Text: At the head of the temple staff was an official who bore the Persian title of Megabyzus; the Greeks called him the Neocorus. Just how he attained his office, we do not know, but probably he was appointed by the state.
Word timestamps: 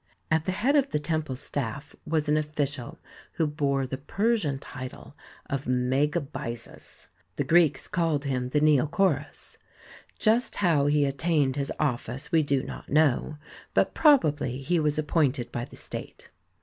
At 0.31 0.45
the 0.45 0.51
head 0.51 0.75
of 0.75 0.89
the 0.89 0.97
temple 0.97 1.35
staff 1.35 1.95
was 2.07 2.27
an 2.27 2.35
official 2.35 2.97
who 3.33 3.45
bore 3.45 3.85
the 3.85 3.99
Persian 3.99 4.57
title 4.57 5.15
of 5.47 5.67
Megabyzus; 5.67 7.05
the 7.35 7.43
Greeks 7.43 7.87
called 7.87 8.25
him 8.25 8.49
the 8.49 8.59
Neocorus. 8.61 9.59
Just 10.17 10.55
how 10.55 10.87
he 10.87 11.05
attained 11.05 11.55
his 11.55 11.71
office, 11.79 12.31
we 12.31 12.41
do 12.41 12.63
not 12.63 12.89
know, 12.89 13.37
but 13.75 13.93
probably 13.93 14.63
he 14.63 14.79
was 14.79 14.97
appointed 14.97 15.51
by 15.51 15.65
the 15.65 15.75
state. 15.75 16.31